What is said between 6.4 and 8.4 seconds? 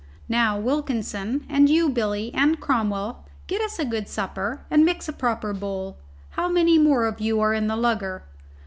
many more of you are in the lugger?"